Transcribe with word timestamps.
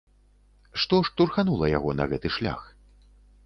Што 0.83 1.01
штурханула 1.11 1.65
яго 1.77 1.95
на 2.01 2.11
гэты 2.15 2.27
шлях? 2.41 2.61